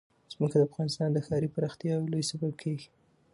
[0.33, 2.89] ځمکه د افغانستان د ښاري پراختیا یو لوی سبب کېږي.